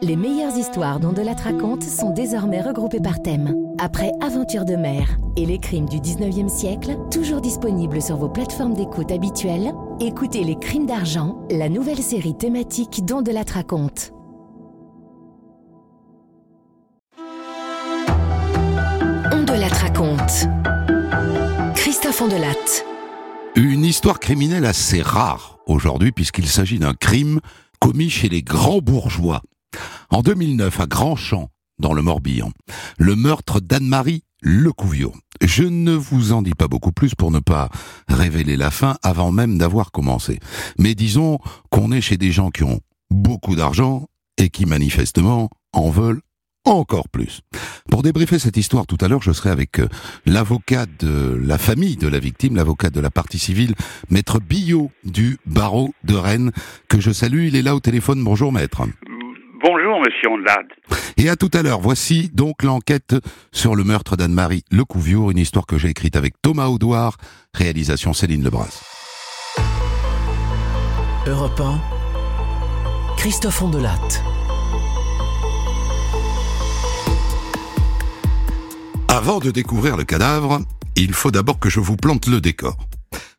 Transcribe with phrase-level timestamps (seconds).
[0.00, 3.54] Les meilleures histoires dont de la raconte sont désormais regroupées par thème.
[3.78, 8.74] Après Aventure de mer et les crimes du 19e siècle, toujours disponibles sur vos plateformes
[8.74, 14.12] d'écoute habituelles, écoutez Les crimes d'argent, la nouvelle série thématique dont de la raconte.
[19.32, 20.48] On raconte.
[21.74, 22.82] Christophe Ondelat.
[23.56, 27.40] Une histoire criminelle assez rare aujourd'hui puisqu'il s'agit d'un crime
[27.80, 29.42] commis chez les grands bourgeois
[30.10, 31.48] en 2009, à Grandchamp,
[31.78, 32.52] dans le Morbihan,
[32.98, 35.12] le meurtre d'Anne-Marie Lecouvio.
[35.40, 37.70] Je ne vous en dis pas beaucoup plus pour ne pas
[38.08, 40.38] révéler la fin avant même d'avoir commencé.
[40.78, 41.38] Mais disons
[41.70, 42.80] qu'on est chez des gens qui ont
[43.10, 44.08] beaucoup d'argent
[44.38, 46.22] et qui manifestement en veulent
[46.64, 47.40] encore plus.
[47.90, 49.88] Pour débriefer cette histoire tout à l'heure, je serai avec euh,
[50.26, 53.74] l'avocat de la famille de la victime, l'avocat de la partie civile,
[54.10, 56.52] maître Billot du barreau de Rennes,
[56.88, 57.46] que je salue.
[57.48, 58.22] Il est là au téléphone.
[58.22, 58.82] Bonjour maître.
[60.02, 60.66] Bonjour, monsieur Ondelade.
[61.16, 61.80] Et à tout à l'heure.
[61.80, 63.14] Voici donc l'enquête
[63.52, 67.16] sur le meurtre d'Anne-Marie Lecouviour, une histoire que j'ai écrite avec Thomas Audouard,
[67.54, 68.82] réalisation Céline Lebras.
[71.26, 71.80] Europe 1,
[73.16, 74.00] Christophe Ondelat.
[79.08, 80.62] Avant de découvrir le cadavre,
[80.96, 82.76] il faut d'abord que je vous plante le décor.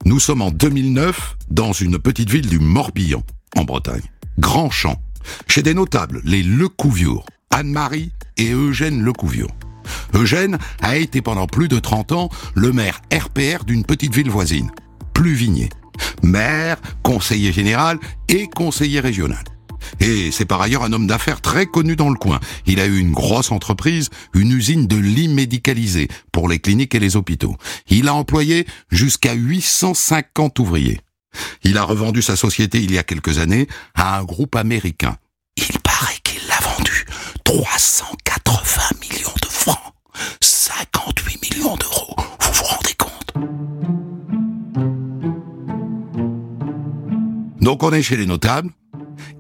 [0.06, 3.24] Nous sommes en 2009 dans une petite ville du Morbihan,
[3.58, 4.04] en Bretagne.
[4.40, 5.02] Grand champ,
[5.48, 9.50] chez des notables, les Lecouviour, Anne-Marie et Eugène Lecouviour.
[10.14, 14.72] Eugène a été pendant plus de 30 ans le maire RPR d'une petite ville voisine,
[15.14, 15.70] Pluvigné.
[16.24, 19.44] Maire, conseiller général et conseiller régional.
[20.00, 22.40] Et c'est par ailleurs un homme d'affaires très connu dans le coin.
[22.66, 27.00] Il a eu une grosse entreprise, une usine de lits médicalisés pour les cliniques et
[27.00, 27.56] les hôpitaux.
[27.90, 31.02] Il a employé jusqu'à 850 ouvriers.
[31.64, 35.18] Il a revendu sa société il y a quelques années à un groupe américain.
[35.58, 37.06] Il paraît qu'il l'a vendu
[37.44, 39.78] 380 millions de francs.
[40.42, 42.16] 58 millions d'euros.
[42.40, 43.34] Vous vous rendez compte?
[47.62, 48.70] Donc on est chez les notables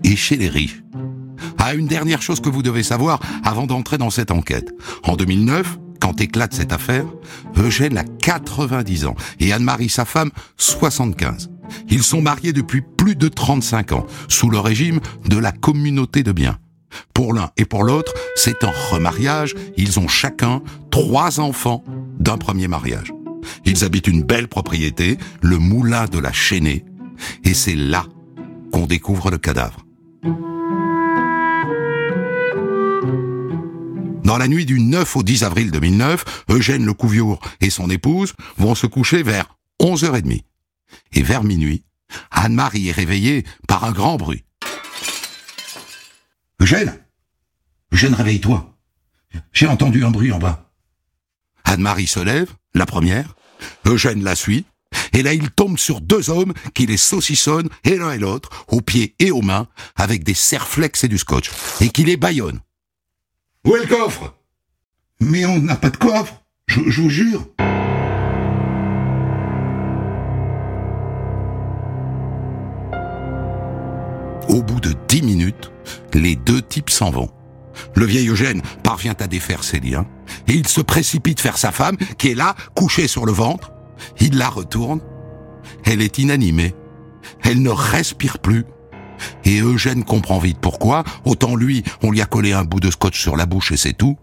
[0.03, 0.83] et chez les riches.
[1.65, 4.73] Ah, une dernière chose que vous devez savoir avant d'entrer dans cette enquête.
[5.03, 7.05] En 2009, quand éclate cette affaire,
[7.55, 11.52] Eugène a 90 ans et Anne-Marie, sa femme, 75.
[11.89, 16.31] Ils sont mariés depuis plus de 35 ans, sous le régime de la communauté de
[16.31, 16.57] biens.
[17.13, 19.55] Pour l'un et pour l'autre, c'est un remariage.
[19.77, 21.83] Ils ont chacun trois enfants
[22.19, 23.13] d'un premier mariage.
[23.65, 26.85] Ils habitent une belle propriété, le moulin de la Chaînée,
[27.43, 28.05] et c'est là
[28.71, 29.85] qu'on découvre le cadavre.
[34.23, 38.73] Dans la nuit du 9 au 10 avril 2009, Eugène Lecouviour et son épouse vont
[38.73, 40.43] se coucher vers 11h30
[41.13, 41.83] et vers minuit,
[42.31, 44.43] Anne-Marie est réveillée par un grand bruit.
[46.59, 46.99] Eugène
[47.91, 48.75] Eugène, réveille-toi.
[49.51, 50.71] J'ai entendu un bruit en bas.
[51.63, 53.35] Anne-Marie se lève, la première,
[53.85, 54.65] Eugène la suit,
[55.13, 58.81] et là il tombe sur deux hommes qui les saucissonnent, et l'un et l'autre, aux
[58.81, 61.51] pieds et aux mains, avec des serflex et du scotch,
[61.81, 62.61] et qui les bâillonnent.
[63.65, 64.35] Où est le coffre?
[65.19, 67.47] Mais on n'a pas de coffre, je, je vous jure.
[74.49, 75.71] Au bout de dix minutes,
[76.13, 77.29] les deux types s'en vont.
[77.95, 80.05] Le vieil Eugène parvient à défaire ses liens
[80.47, 83.71] et il se précipite vers sa femme qui est là, couchée sur le ventre.
[84.19, 85.01] Il la retourne.
[85.85, 86.75] Elle est inanimée.
[87.43, 88.65] Elle ne respire plus.
[89.45, 91.03] Et Eugène comprend vite pourquoi.
[91.25, 93.93] Autant lui, on lui a collé un bout de scotch sur la bouche et c'est
[93.93, 94.17] tout.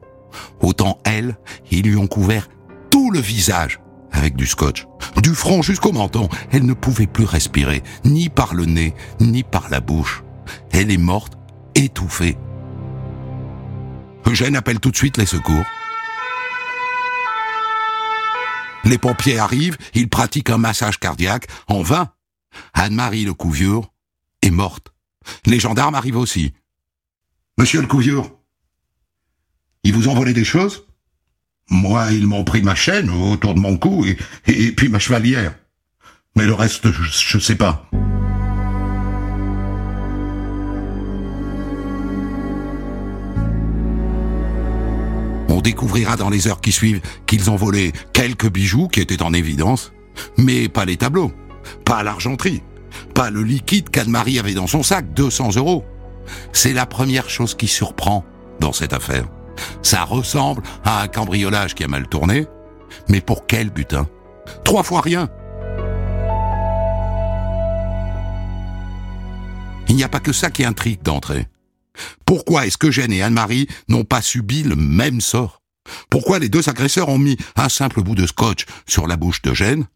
[0.60, 1.36] Autant elle,
[1.70, 2.48] ils lui ont couvert
[2.91, 3.80] tout le visage
[4.12, 4.86] avec du scotch.
[5.22, 9.69] Du front jusqu'au menton, elle ne pouvait plus respirer, ni par le nez, ni par
[9.69, 10.22] la bouche.
[10.70, 11.34] Elle est morte,
[11.75, 12.38] étouffée.
[14.26, 15.64] Eugène appelle tout de suite les secours.
[18.84, 22.10] Les pompiers arrivent, ils pratiquent un massage cardiaque, en vain.
[22.72, 23.92] Anne-Marie Le Couviure
[24.41, 24.94] est morte.
[25.44, 26.54] Les gendarmes arrivent aussi.
[27.59, 28.30] Monsieur Le Couviure,
[29.84, 30.86] ils vous ont volé des choses?
[31.71, 34.05] Moi, ils m'ont pris ma chaîne autour de mon cou
[34.47, 35.55] et, puis ma chevalière.
[36.37, 37.89] Mais le reste, je, je sais pas.
[45.49, 49.33] On découvrira dans les heures qui suivent qu'ils ont volé quelques bijoux qui étaient en
[49.33, 49.93] évidence,
[50.37, 51.33] mais pas les tableaux,
[51.84, 52.63] pas l'argenterie,
[53.15, 55.84] pas le liquide qu'Anne-Marie avait dans son sac, 200 euros.
[56.53, 58.25] C'est la première chose qui surprend
[58.61, 59.27] dans cette affaire.
[59.82, 62.47] Ça ressemble à un cambriolage qui a mal tourné.
[63.08, 64.08] Mais pour quel butin?
[64.64, 65.28] Trois fois rien.
[69.88, 71.48] Il n'y a pas que ça qui intrigue d'entrée.
[72.24, 75.62] Pourquoi est-ce qu'Eugène et Anne-Marie n'ont pas subi le même sort?
[76.08, 79.86] Pourquoi les deux agresseurs ont mis un simple bout de scotch sur la bouche d'Eugène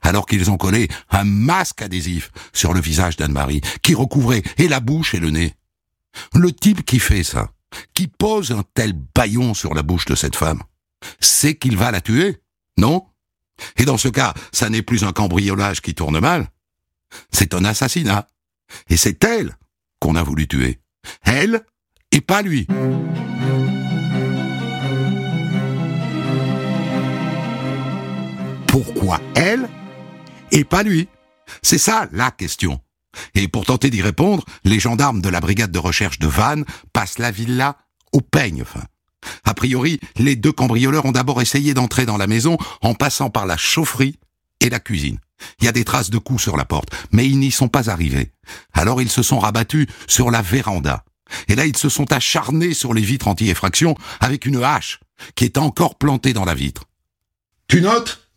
[0.00, 4.80] alors qu'ils ont collé un masque adhésif sur le visage d'Anne-Marie, qui recouvrait et la
[4.80, 5.54] bouche et le nez?
[6.34, 7.50] Le type qui fait ça,
[7.94, 10.62] qui pose un tel baillon sur la bouche de cette femme,
[11.20, 12.42] sait qu'il va la tuer,
[12.76, 13.06] non?
[13.76, 16.48] Et dans ce cas, ça n'est plus un cambriolage qui tourne mal,
[17.30, 18.26] c'est un assassinat.
[18.88, 19.56] Et c'est elle
[20.00, 20.80] qu'on a voulu tuer.
[21.22, 21.64] Elle
[22.10, 22.66] et pas lui.
[28.66, 29.68] Pourquoi elle
[30.50, 31.08] et pas lui?
[31.62, 32.80] C'est ça la question.
[33.34, 37.18] Et pour tenter d'y répondre, les gendarmes de la brigade de recherche de Vannes passent
[37.18, 37.76] la villa
[38.12, 38.84] au peigne fin.
[39.44, 43.46] A priori, les deux cambrioleurs ont d'abord essayé d'entrer dans la maison en passant par
[43.46, 44.18] la chaufferie
[44.60, 45.18] et la cuisine.
[45.60, 47.90] Il y a des traces de coups sur la porte, mais ils n'y sont pas
[47.90, 48.32] arrivés.
[48.72, 51.04] Alors ils se sont rabattus sur la véranda.
[51.48, 55.00] Et là, ils se sont acharnés sur les vitres anti-effraction avec une hache
[55.34, 56.84] qui est encore plantée dans la vitre.
[57.68, 58.28] Tu notes?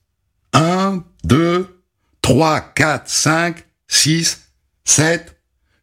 [0.54, 1.84] 1, 2,
[2.22, 4.45] 3, 4, 5, 6,
[4.88, 5.36] 7,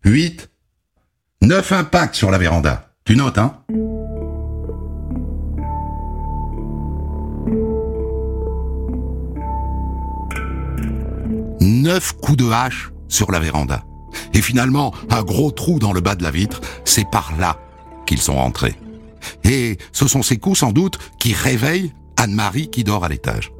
[0.04, 0.48] 8,
[1.42, 2.94] 9 impacts sur la véranda.
[3.04, 3.58] Tu notes, hein?
[11.60, 13.84] Neuf coups de hache sur la véranda.
[14.34, 17.58] Et finalement, un gros trou dans le bas de la vitre, c'est par là
[18.06, 18.76] qu'ils sont rentrés.
[19.42, 23.52] Et ce sont ces coups sans doute qui réveillent Anne-Marie qui dort à l'étage.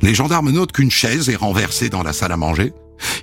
[0.00, 2.72] Les gendarmes notent qu'une chaise est renversée dans la salle à manger.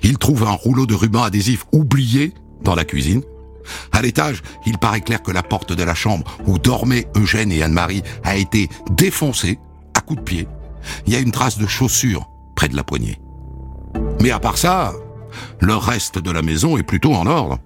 [0.02, 3.22] Ils trouvent un rouleau de ruban adhésif oublié dans la cuisine.
[3.92, 7.62] À l'étage, il paraît clair que la porte de la chambre où dormaient Eugène et
[7.62, 9.58] Anne-Marie a été défoncée
[9.94, 10.48] à coups de pied.
[11.06, 13.18] Il y a une trace de chaussure près de la poignée.
[14.20, 14.92] Mais à part ça,
[15.60, 17.58] le reste de la maison est plutôt en ordre.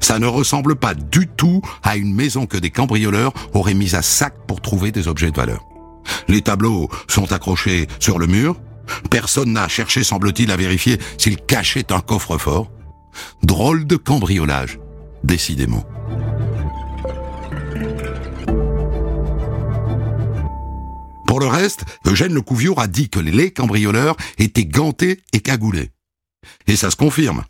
[0.00, 4.02] Ça ne ressemble pas du tout à une maison que des cambrioleurs auraient mise à
[4.02, 5.64] sac pour trouver des objets de valeur.
[6.28, 8.56] Les tableaux sont accrochés sur le mur.
[9.10, 12.70] Personne n'a cherché, semble-t-il, à vérifier s'ils cachaient un coffre-fort.
[13.42, 14.78] Drôle de cambriolage,
[15.24, 15.84] décidément.
[21.26, 25.90] Pour le reste, Eugène Lecouviour a dit que les cambrioleurs étaient gantés et cagoulés.
[26.66, 27.44] Et ça se confirme.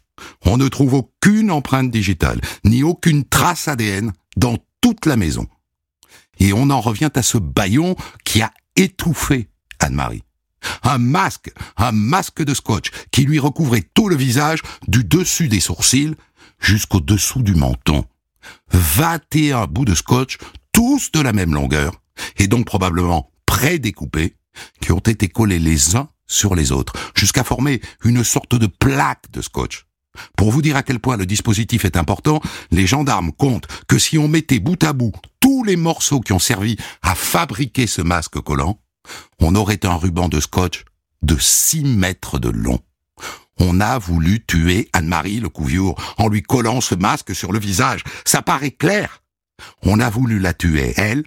[0.44, 5.46] On ne trouve aucune empreinte digitale, ni aucune trace ADN dans toute la maison.
[6.38, 9.48] Et on en revient à ce baillon qui a étouffé
[9.80, 10.22] Anne-Marie.
[10.82, 15.60] Un masque, un masque de scotch qui lui recouvrait tout le visage du dessus des
[15.60, 16.14] sourcils
[16.60, 18.04] jusqu'au dessous du menton.
[18.70, 20.38] 21 bouts de scotch,
[20.72, 22.00] tous de la même longueur,
[22.38, 24.36] et donc probablement prédécoupés,
[24.80, 29.30] qui ont été collés les uns sur les autres, jusqu'à former une sorte de plaque
[29.32, 29.86] de scotch.
[30.36, 34.18] Pour vous dire à quel point le dispositif est important, les gendarmes comptent que si
[34.18, 38.40] on mettait bout à bout tous les morceaux qui ont servi à fabriquer ce masque
[38.40, 38.78] collant,
[39.40, 40.84] on aurait un ruban de scotch
[41.22, 42.80] de 6 mètres de long.
[43.58, 48.02] On a voulu tuer Anne-Marie le Couviour en lui collant ce masque sur le visage.
[48.24, 49.22] Ça paraît clair.
[49.82, 51.24] On a voulu la tuer, elle,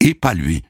[0.00, 0.62] et pas lui.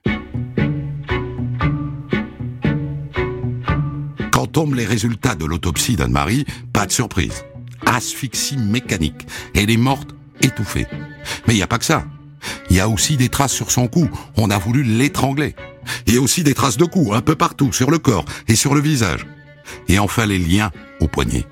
[4.32, 7.44] Quand tombent les résultats de l'autopsie d'Anne-Marie, pas de surprise.
[7.86, 9.26] Asphyxie mécanique.
[9.54, 10.86] Elle est morte étouffée.
[11.46, 12.04] Mais il n'y a pas que ça.
[12.70, 14.08] Il y a aussi des traces sur son cou.
[14.36, 15.54] On a voulu l'étrangler.
[16.06, 18.54] Il y a aussi des traces de coups un peu partout, sur le corps et
[18.54, 19.26] sur le visage.
[19.88, 20.70] Et enfin, les liens
[21.00, 21.46] au poignet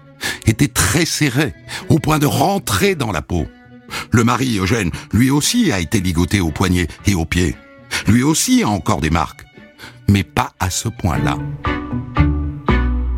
[0.46, 1.54] étaient très serrés,
[1.88, 3.46] au point de rentrer dans la peau.
[4.10, 7.56] Le mari, Eugène, lui aussi a été ligoté au poignet et aux pieds.
[8.06, 9.44] Lui aussi a encore des marques.
[10.10, 11.38] Mais pas à ce point-là.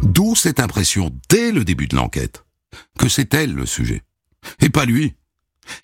[0.02, 2.44] D'où cette impression, dès le début de l'enquête,
[2.98, 4.02] que c'est elle le sujet,
[4.60, 5.14] et pas lui.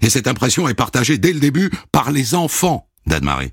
[0.00, 3.52] Et cette impression est partagée dès le début par les enfants d'Anne-Marie.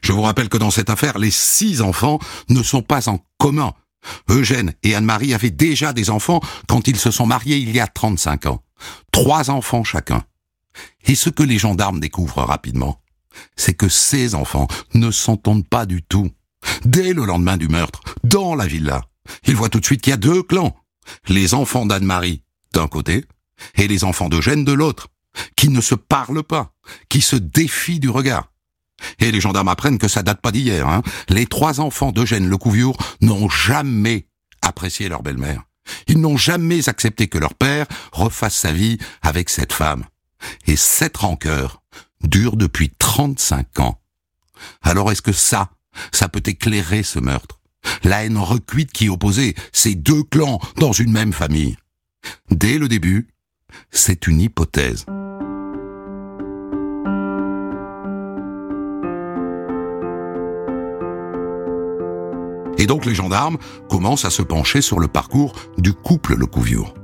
[0.00, 3.72] Je vous rappelle que dans cette affaire, les six enfants ne sont pas en commun.
[4.28, 7.86] Eugène et Anne-Marie avaient déjà des enfants quand ils se sont mariés il y a
[7.86, 8.62] 35 ans.
[9.10, 10.24] Trois enfants chacun.
[11.06, 13.00] Et ce que les gendarmes découvrent rapidement,
[13.56, 16.30] c'est que ces enfants ne s'entendent pas du tout.
[16.84, 19.02] Dès le lendemain du meurtre, dans la villa,
[19.46, 20.76] ils voient tout de suite qu'il y a deux clans.
[21.28, 23.24] Les enfants d'Anne-Marie, d'un côté,
[23.76, 25.08] et les enfants d'Eugène de l'autre,
[25.56, 26.72] qui ne se parlent pas,
[27.08, 28.52] qui se défient du regard.
[29.18, 30.88] Et les gendarmes apprennent que ça date pas d'hier.
[30.88, 31.02] Hein.
[31.28, 34.26] Les trois enfants d'Eugène Lecouviour n'ont jamais
[34.62, 35.62] apprécié leur belle-mère.
[36.06, 40.04] Ils n'ont jamais accepté que leur père refasse sa vie avec cette femme.
[40.66, 41.82] Et cette rancœur
[42.22, 44.00] dure depuis 35 ans.
[44.82, 45.70] Alors est-ce que ça,
[46.12, 47.60] ça peut éclairer ce meurtre?
[48.04, 51.76] La haine recuite qui opposait ces deux clans dans une même famille?
[52.50, 53.28] Dès le début,
[53.90, 55.04] c'est une hypothèse.
[62.82, 63.58] Et donc les gendarmes
[63.88, 66.94] commencent à se pencher sur le parcours du couple Lecouviour.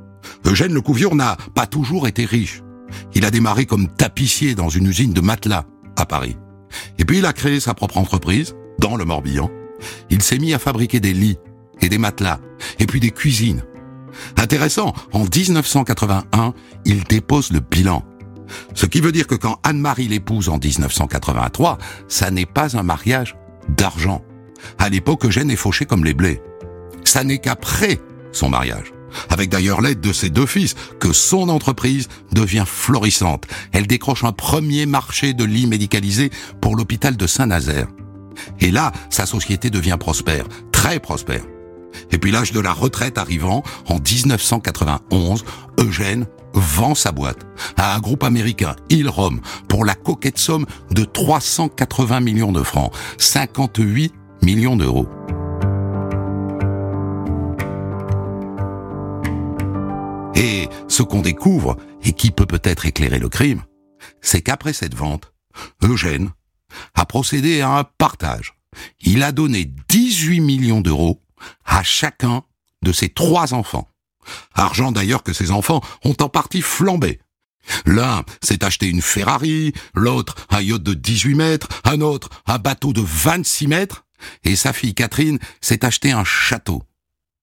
[0.44, 2.64] Eugène Lecouviour n'a pas toujours été riche.
[3.14, 5.66] Il a démarré comme tapissier dans une usine de matelas
[5.96, 6.36] à Paris.
[6.98, 9.52] Et puis il a créé sa propre entreprise dans le Morbihan.
[10.10, 11.38] Il s'est mis à fabriquer des lits
[11.80, 12.40] et des matelas
[12.80, 13.62] et puis des cuisines.
[14.36, 16.54] Intéressant, en 1981,
[16.86, 18.02] il dépose le bilan.
[18.74, 23.36] Ce qui veut dire que quand Anne-Marie l'épouse en 1983, ça n'est pas un mariage
[23.68, 24.24] d'argent.
[24.78, 26.40] À l'époque, Eugène est fauché comme les blés.
[27.04, 28.00] Ça n'est qu'après
[28.32, 28.92] son mariage,
[29.30, 33.44] avec d'ailleurs l'aide de ses deux fils, que son entreprise devient florissante.
[33.72, 37.88] Elle décroche un premier marché de lits médicalisés pour l'hôpital de Saint-Nazaire.
[38.60, 41.44] Et là, sa société devient prospère, très prospère.
[42.12, 45.44] Et puis l'âge de la retraite arrivant, en 1991,
[45.78, 47.46] Eugène vend sa boîte
[47.76, 54.14] à un groupe américain, Ilrom, pour la coquette somme de 380 millions de francs, 58
[54.42, 55.08] millions d'euros.
[60.34, 63.62] Et ce qu'on découvre, et qui peut peut-être éclairer le crime,
[64.20, 65.32] c'est qu'après cette vente,
[65.82, 66.30] Eugène
[66.94, 68.54] a procédé à un partage.
[69.00, 71.22] Il a donné 18 millions d'euros
[71.64, 72.42] à chacun
[72.82, 73.88] de ses trois enfants.
[74.54, 77.20] Argent d'ailleurs que ses enfants ont en partie flambé.
[77.84, 82.92] L'un s'est acheté une Ferrari, l'autre un yacht de 18 mètres, un autre un bateau
[82.92, 84.04] de 26 mètres,
[84.44, 86.82] et sa fille Catherine s'est acheté un château.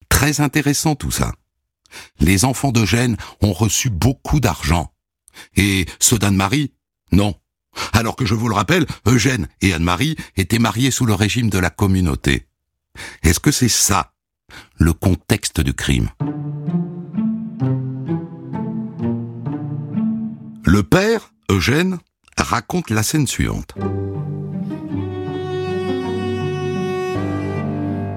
[0.10, 1.34] Très intéressant tout ça.
[2.20, 4.92] Les enfants d'Eugène ont reçu beaucoup d'argent.
[5.56, 6.74] Et ceux d'Anne-Marie,
[7.12, 7.36] non.
[7.94, 11.60] Alors que je vous le rappelle, Eugène et Anne-Marie étaient mariés sous le régime de
[11.60, 12.48] la communauté.
[13.24, 14.14] Est-ce que c'est ça,
[14.78, 16.10] le contexte du crime?
[20.64, 22.00] Le père, Eugène,
[22.38, 23.76] raconte la scène suivante.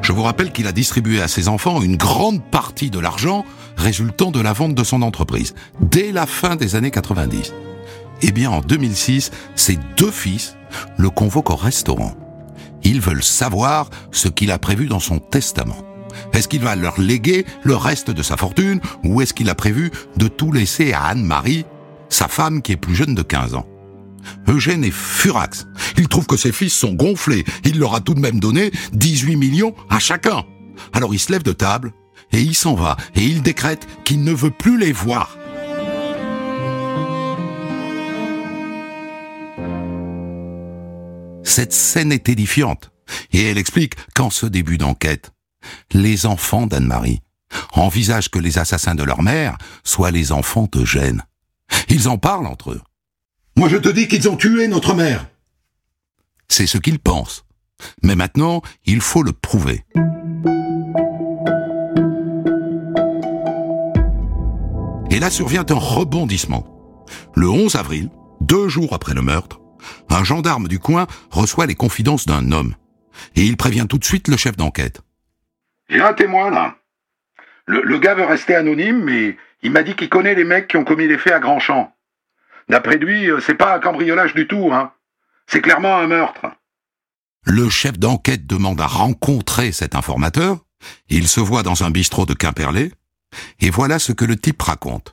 [0.09, 3.45] Je vous rappelle qu'il a distribué à ses enfants une grande partie de l'argent
[3.77, 7.53] résultant de la vente de son entreprise, dès la fin des années 90.
[8.23, 10.57] Eh bien, en 2006, ses deux fils
[10.97, 12.15] le convoquent au restaurant.
[12.85, 15.77] Ils veulent savoir ce qu'il a prévu dans son testament.
[16.33, 19.93] Est-ce qu'il va leur léguer le reste de sa fortune ou est-ce qu'il a prévu
[20.17, 21.67] de tout laisser à Anne-Marie,
[22.09, 23.68] sa femme qui est plus jeune de 15 ans?
[24.47, 25.67] Eugène est furax.
[25.97, 27.45] Il trouve que ses fils sont gonflés.
[27.65, 30.45] Il leur a tout de même donné 18 millions à chacun.
[30.93, 31.93] Alors il se lève de table
[32.33, 35.37] et il s'en va et il décrète qu'il ne veut plus les voir.
[41.43, 42.93] Cette scène est édifiante
[43.33, 45.33] et elle explique qu'en ce début d'enquête,
[45.93, 47.23] les enfants d'Anne-Marie
[47.73, 51.25] envisagent que les assassins de leur mère soient les enfants d'Eugène.
[51.89, 52.81] Ils en parlent entre eux.
[53.59, 55.27] Moi je te dis qu'ils ont tué notre mère.
[56.47, 57.45] C'est ce qu'ils pensent.
[58.05, 59.85] Mais maintenant, il faut le prouver.
[65.11, 67.05] Et là survient un rebondissement.
[67.35, 68.11] Le 11 avril,
[68.41, 69.59] deux jours après le meurtre,
[70.09, 72.77] un gendarme du coin reçoit les confidences d'un homme.
[73.35, 75.01] Et il prévient tout de suite le chef d'enquête.
[75.89, 76.77] J'ai un témoin là.
[77.67, 80.77] Le, le, gars veut rester anonyme, mais il m'a dit qu'il connaît les mecs qui
[80.77, 81.93] ont commis les faits à Grandchamp.
[82.69, 84.93] D'après lui, c'est pas un cambriolage du tout, hein.
[85.47, 86.47] C'est clairement un meurtre.
[87.45, 90.59] Le chef d'enquête demande à rencontrer cet informateur.
[91.09, 92.93] Il se voit dans un bistrot de Quimperlé.
[93.61, 95.11] Et voilà ce que le type raconte.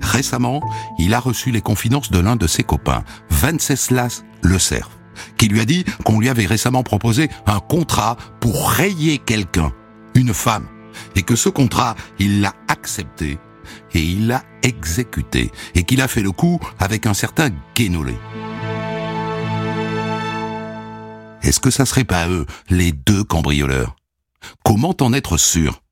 [0.00, 0.62] Récemment,
[0.98, 4.88] il a reçu les confidences de l'un de ses copains, Venceslas Le Cerf,
[5.36, 9.72] qui lui a dit qu'on lui avait récemment proposé un contrat pour rayer quelqu'un,
[10.14, 10.68] une femme,
[11.14, 13.38] et que ce contrat, il l'a accepté
[13.94, 18.16] et il l'a exécuté, et qu'il a fait le coup avec un certain Guénolé.
[21.42, 23.96] Est-ce que ça serait pas eux, les deux cambrioleurs?
[24.64, 25.82] Comment en être sûr?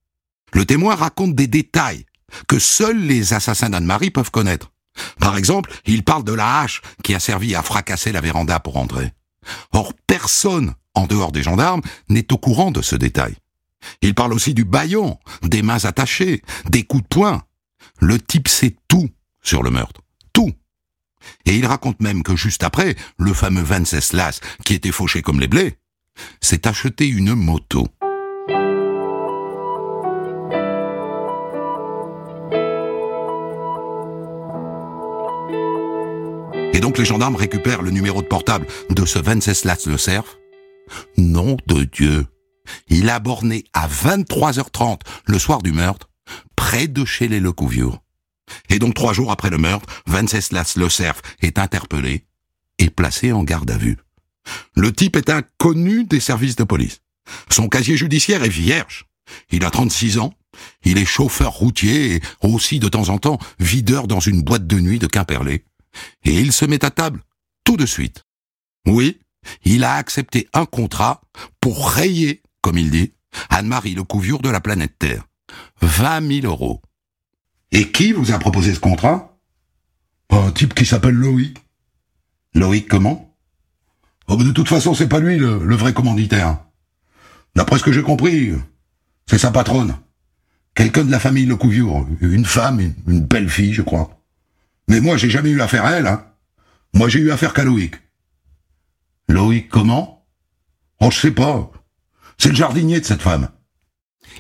[0.53, 2.07] Le témoin raconte des détails
[2.49, 4.73] que seuls les assassins d'Anne-Marie peuvent connaître.
[5.19, 8.77] Par exemple, il parle de la hache qui a servi à fracasser la véranda pour
[8.77, 9.13] entrer.
[9.73, 13.35] Or, personne, en dehors des gendarmes, n'est au courant de ce détail.
[14.03, 17.43] Il parle aussi du baillon, des mains attachées, des coups de poing.
[18.01, 19.09] Le type sait tout
[19.43, 20.01] sur le meurtre.
[20.33, 20.53] Tout.
[21.47, 25.49] Et il raconte même que juste après, le fameux Venceslas, qui était fauché comme les
[25.49, 25.79] blés,
[26.41, 27.89] s'est acheté une moto.
[36.73, 40.39] Et donc les gendarmes récupèrent le numéro de portable de ce Venceslas le Cerf.
[41.17, 42.27] Nom de Dieu.
[42.89, 46.09] Il a borné à 23h30 le soir du meurtre,
[46.57, 47.93] près de chez les Lecouvieux.
[48.69, 52.27] Et donc trois jours après le meurtre, Venceslas le Cerf est interpellé
[52.79, 53.99] et placé en garde à vue.
[54.75, 57.01] Le type est inconnu des services de police.
[57.51, 59.07] Son casier judiciaire est vierge.
[59.51, 60.35] Il a 36 ans.
[60.85, 64.79] Il est chauffeur routier et aussi de temps en temps videur dans une boîte de
[64.79, 65.65] nuit de Quimperlé.
[66.25, 67.23] Et il se met à table
[67.65, 68.25] tout de suite.
[68.87, 69.19] Oui,
[69.65, 71.23] il a accepté un contrat
[71.61, 73.13] pour rayer, comme il dit,
[73.51, 75.27] Anne-Marie le Couviure de la planète Terre.
[75.83, 76.81] 20 000 euros.
[77.73, 79.37] Et qui vous a proposé ce contrat?
[80.31, 81.59] Un type qui s'appelle Loïc.
[82.55, 83.37] Loïc comment?
[84.29, 86.59] Oh, De toute façon, c'est pas lui le, le vrai commanditaire.
[87.55, 88.55] D'après ce que j'ai compris,
[89.27, 89.99] c'est sa patronne.
[90.75, 92.07] Quelqu'un de la famille Le Couviure.
[92.23, 94.23] Une femme, une, une belle fille, je crois.
[94.89, 96.25] Mais moi, j'ai jamais eu affaire à elle, hein.
[96.95, 97.97] Moi, j'ai eu affaire qu'à Loïc.
[99.29, 100.27] Loïc comment?
[101.01, 101.71] Oh, je sais pas.
[102.39, 103.49] C'est le jardinier de cette femme.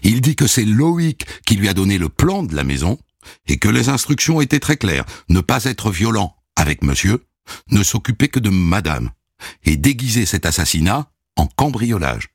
[0.03, 2.99] Il dit que c'est Loïc qui lui a donné le plan de la maison
[3.47, 5.05] et que les instructions étaient très claires.
[5.29, 7.25] Ne pas être violent avec monsieur,
[7.71, 9.11] ne s'occuper que de madame
[9.65, 12.29] et déguiser cet assassinat en cambriolage.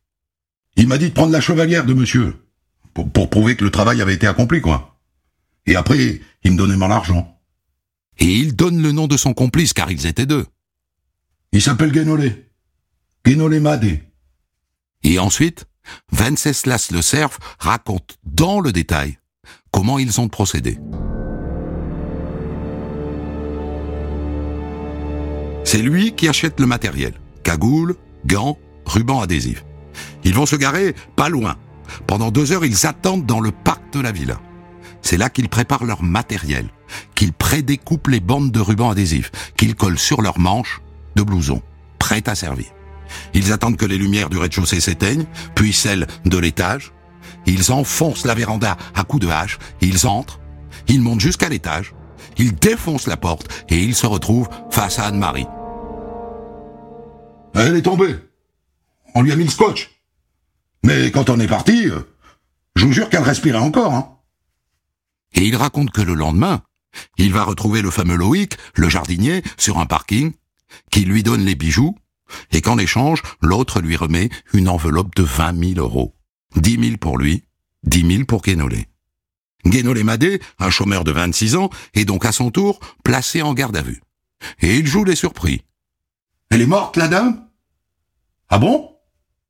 [0.75, 2.35] Il m'a dit de prendre la chevalière de monsieur.
[2.93, 4.99] Pour, pour prouver que le travail avait été accompli, quoi.
[5.65, 7.39] Et après, il me donnait mon argent.
[8.17, 10.45] Et il donne le nom de son complice car ils étaient deux.
[11.51, 12.49] Il s'appelle Guénolé.
[13.25, 14.03] Guénolé Madé.
[15.03, 15.65] Et ensuite,
[16.11, 19.17] Venceslas le Cerf raconte dans le détail
[19.71, 20.77] comment ils ont procédé.
[25.63, 27.13] C'est lui qui achète le matériel.
[27.43, 29.65] Cagoule, gants, ruban adhésif.
[30.23, 31.57] Ils vont se garer pas loin.
[32.07, 34.39] Pendant deux heures, ils attendent dans le parc de la villa.
[35.01, 36.67] C'est là qu'ils préparent leur matériel,
[37.15, 40.81] qu'ils prédécoupent les bandes de ruban adhésif, qu'ils collent sur leurs manches
[41.15, 41.61] de blousons,
[41.99, 42.67] prêts à servir.
[43.33, 45.25] Ils attendent que les lumières du rez-de-chaussée s'éteignent,
[45.55, 46.93] puis celles de l'étage.
[47.45, 50.39] Ils enfoncent la véranda à coups de hache, ils entrent,
[50.87, 51.93] ils montent jusqu'à l'étage,
[52.37, 55.47] ils défoncent la porte et ils se retrouvent face à Anne-Marie.
[57.55, 58.15] Elle est tombée.
[59.15, 59.89] On lui a mis le scotch.
[60.83, 61.99] Mais quand on est parti, euh,
[62.75, 63.93] je vous jure qu'elle respirait encore.
[63.93, 64.17] Hein.
[65.33, 66.61] Et il raconte que le lendemain,
[67.17, 70.33] il va retrouver le fameux Loïc, le jardinier, sur un parking,
[70.91, 71.97] qui lui donne les bijoux,
[72.51, 76.15] et qu'en échange, l'autre lui remet une enveloppe de 20 000 euros.
[76.55, 77.43] 10 000 pour lui,
[77.83, 78.87] 10 000 pour Guénolé.
[79.65, 83.77] Guénolé Madé, un chômeur de 26 ans, est donc à son tour placé en garde
[83.77, 84.01] à vue.
[84.61, 85.61] Et il joue les surpris.
[86.49, 87.47] Elle est morte, la dame?
[88.49, 88.95] Ah bon?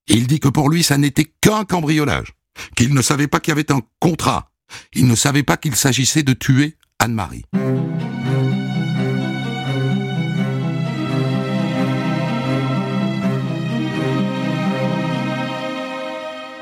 [0.08, 2.34] Il dit que pour lui, ça n'était qu'un cambriolage,
[2.76, 4.52] qu'il ne savait pas qu'il y avait un contrat,
[4.94, 7.46] il ne savait pas qu'il s'agissait de tuer Anne-Marie.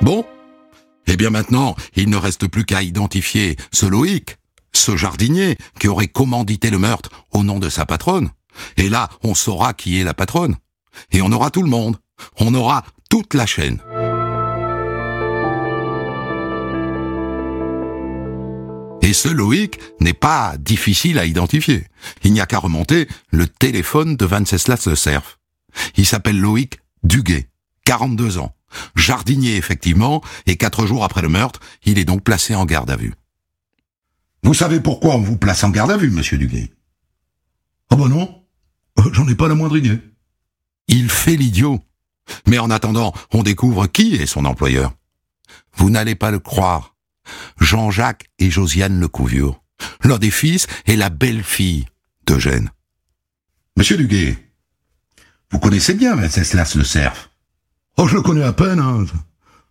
[0.02, 0.26] Bon
[1.08, 4.38] Eh bien maintenant, il ne reste plus qu'à identifier ce Loïc,
[4.74, 8.30] ce jardinier qui aurait commandité le meurtre au nom de sa patronne.
[8.78, 10.56] Et là, on saura qui est la patronne.
[11.12, 11.98] Et on aura tout le monde.
[12.40, 13.80] On aura toute la chaîne.
[19.02, 21.86] Et ce Loïc n'est pas difficile à identifier.
[22.24, 25.40] Il n'y a qu'à remonter le téléphone de Venceslas le Cerf.
[25.96, 27.48] Il s'appelle Loïc Duguay,
[27.88, 28.54] 42 ans,
[28.98, 32.98] jardinier effectivement, et quatre jours après le meurtre, il est donc placé en garde à
[32.98, 33.14] vue.
[34.44, 36.70] Vous savez pourquoi on vous place en garde à vue, monsieur Duguay?
[37.90, 38.44] Ah bah non,
[39.00, 40.00] Euh, j'en ai pas la moindre idée.
[40.90, 41.80] Il fait l'idiot.
[42.46, 44.94] Mais en attendant, on découvre qui est son employeur.
[45.78, 46.98] Vous n'allez pas le croire.
[47.62, 49.62] Jean-Jacques et Josiane Lecouviure,
[50.04, 51.86] l'un des fils et la belle-fille
[52.26, 52.70] d'Eugène.
[53.78, 54.36] Monsieur Duguay,
[55.52, 57.30] vous connaissez bien Venceslas le Cerf
[57.98, 59.06] Oh, je le connais à peine, hein.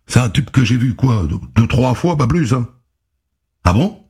[0.05, 2.67] C'est un type que j'ai vu, quoi, deux, trois fois, pas plus, hein.
[3.63, 4.03] Ah bon?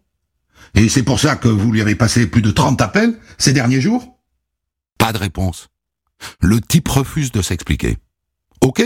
[0.75, 3.81] Et c'est pour ça que vous lui avez passé plus de 30 appels ces derniers
[3.81, 4.19] jours?
[4.97, 5.69] Pas de réponse.
[6.41, 7.97] Le type refuse de s'expliquer.
[8.61, 8.83] Ok.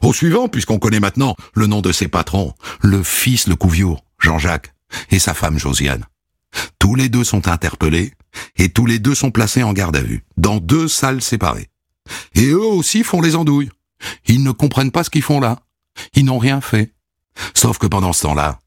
[0.00, 4.74] Au suivant, puisqu'on connaît maintenant le nom de ses patrons, le fils Lecouviure, Jean-Jacques,
[5.10, 6.04] et sa femme Josiane.
[6.78, 8.12] Tous les deux sont interpellés,
[8.56, 11.70] et tous les deux sont placés en garde à vue, dans deux salles séparées.
[12.34, 13.70] Et eux aussi font les andouilles.
[14.26, 15.60] Ils ne comprennent pas ce qu'ils font là.
[16.14, 16.94] Ils n'ont rien fait.
[17.54, 18.58] Sauf que pendant ce temps-là,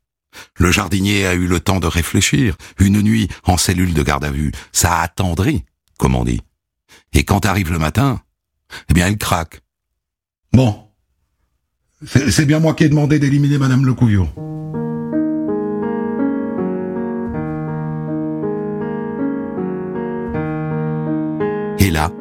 [0.58, 2.56] le jardinier a eu le temps de réfléchir.
[2.80, 5.64] Une nuit en cellule de garde à vue, ça attendrit,
[5.98, 6.42] comme on dit.
[7.14, 8.22] Et quand arrive le matin,
[8.90, 9.62] eh bien, il craque.
[10.52, 10.90] Bon.
[12.06, 14.32] C'est bien moi qui ai demandé d'éliminer Madame Lecouviure.
[21.80, 22.12] Et là,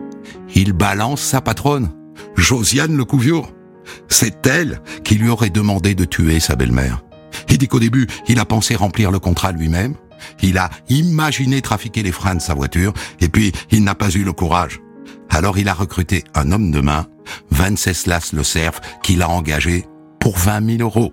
[0.54, 1.90] il balance sa patronne,
[2.36, 3.50] Josiane Lecouviure.
[4.08, 7.02] C'est elle qui lui aurait demandé de tuer sa belle-mère.
[7.48, 9.94] Il dit qu'au début, il a pensé remplir le contrat lui-même.
[10.42, 14.24] Il a imaginé trafiquer les freins de sa voiture, et puis il n'a pas eu
[14.24, 14.80] le courage.
[15.30, 17.06] Alors il a recruté un homme de main,
[17.50, 19.84] Venceslas le Cerf, qu'il a engagé
[20.20, 21.12] pour 20 000 euros.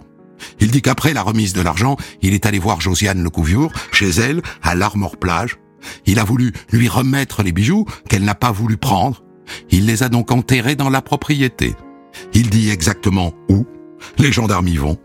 [0.60, 4.42] Il dit qu'après la remise de l'argent, il est allé voir Josiane Lecouviour, chez elle,
[4.62, 5.58] à l'Armor Plage.
[6.06, 9.24] Il a voulu lui remettre les bijoux qu'elle n'a pas voulu prendre.
[9.70, 11.76] Il les a donc enterrés dans la propriété.
[12.34, 13.66] Il dit exactement où.
[14.18, 14.98] Les gendarmes y vont.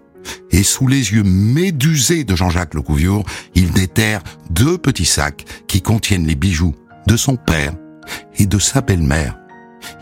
[0.51, 6.27] Et sous les yeux médusés de Jean-Jacques Lecouviour, il déterre deux petits sacs qui contiennent
[6.27, 6.75] les bijoux
[7.07, 7.75] de son père
[8.39, 9.39] et de sa belle-mère.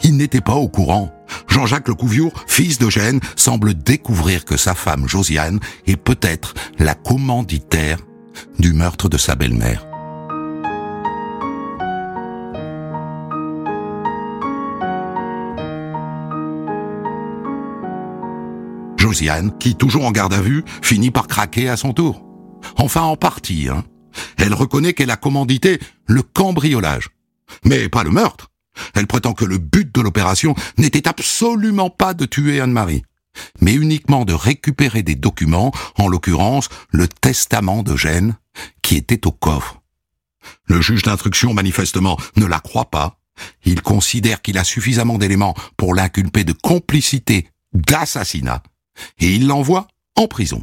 [0.02, 1.12] Il n'était pas au courant.
[1.48, 7.98] Jean-Jacques Lecouviour, fils d'Eugène, semble découvrir que sa femme Josiane est peut-être la commanditaire
[8.58, 9.86] du meurtre de sa belle-mère.
[19.60, 22.24] Qui toujours en garde à vue, finit par craquer à son tour.
[22.76, 23.84] Enfin en partie, hein.
[24.38, 27.10] Elle reconnaît qu'elle a commandité le cambriolage.
[27.64, 28.50] Mais pas le meurtre.
[28.94, 33.04] Elle prétend que le but de l'opération n'était absolument pas de tuer Anne-Marie,
[33.60, 38.36] mais uniquement de récupérer des documents, en l'occurrence le testament d'Eugène,
[38.82, 39.80] qui était au coffre.
[40.66, 43.20] Le juge d'instruction manifestement ne la croit pas.
[43.64, 48.62] Il considère qu'il a suffisamment d'éléments pour l'inculper de complicité d'assassinat
[49.18, 50.62] et il l'envoie en prison.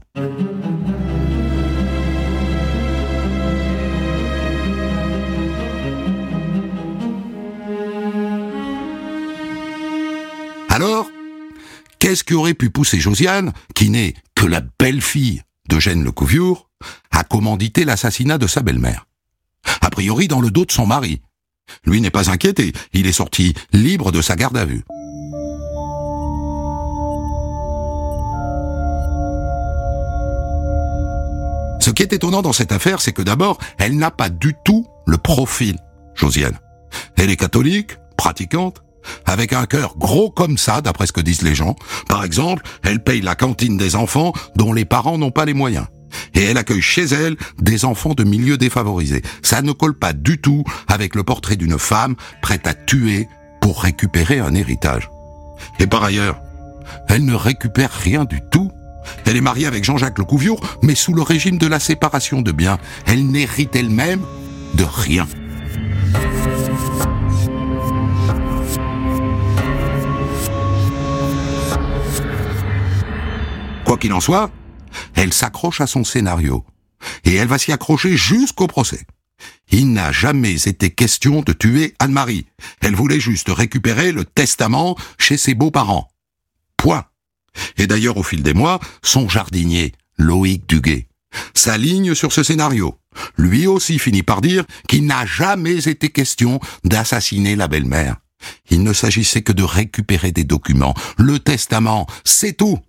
[10.69, 11.09] Alors,
[11.99, 16.69] qu'est-ce qui aurait pu pousser Josiane, qui n'est que la belle-fille d'Eugène Lecouviour,
[17.11, 19.05] à commanditer l'assassinat de sa belle-mère?
[19.81, 21.21] A priori dans le dos de son mari.
[21.85, 24.83] Lui n'est pas inquiété, il est sorti libre de sa garde à vue.
[32.01, 35.19] Qui est étonnant dans cette affaire, c'est que d'abord, elle n'a pas du tout le
[35.19, 35.77] profil,
[36.15, 36.57] Josiane.
[37.15, 38.81] Elle est catholique, pratiquante,
[39.27, 41.75] avec un cœur gros comme ça, d'après ce que disent les gens.
[42.07, 45.85] Par exemple, elle paye la cantine des enfants dont les parents n'ont pas les moyens.
[46.33, 49.21] Et elle accueille chez elle des enfants de milieux défavorisés.
[49.43, 53.27] Ça ne colle pas du tout avec le portrait d'une femme prête à tuer
[53.61, 55.11] pour récupérer un héritage.
[55.77, 56.41] Et par ailleurs,
[57.09, 58.60] elle ne récupère rien du tout
[59.25, 62.77] elle est mariée avec Jean-Jacques Lecouviour, mais sous le régime de la séparation de biens.
[63.05, 64.21] Elle n'hérite elle-même
[64.75, 65.27] de rien.
[73.85, 74.49] Quoi qu'il en soit,
[75.15, 76.63] elle s'accroche à son scénario.
[77.25, 79.05] Et elle va s'y accrocher jusqu'au procès.
[79.71, 82.45] Il n'a jamais été question de tuer Anne-Marie.
[82.81, 86.09] Elle voulait juste récupérer le testament chez ses beaux-parents.
[86.77, 87.05] Point.
[87.77, 91.07] Et d'ailleurs, au fil des mois, son jardinier, Loïc Duguet,
[91.53, 92.97] s'aligne sur ce scénario.
[93.37, 98.17] Lui aussi finit par dire qu'il n'a jamais été question d'assassiner la belle-mère.
[98.69, 100.95] Il ne s'agissait que de récupérer des documents.
[101.17, 102.79] Le testament, c'est tout.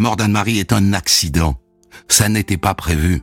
[0.00, 1.56] La mort d'Anne-Marie est un accident.
[2.08, 3.20] Ça n'était pas prévu.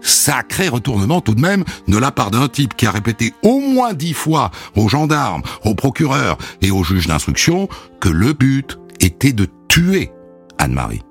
[0.00, 3.92] Sacré retournement tout de même de la part d'un type qui a répété au moins
[3.92, 7.68] dix fois aux gendarmes, aux procureurs et aux juges d'instruction
[8.00, 10.10] que le but était de tuer
[10.58, 11.02] Anne-Marie.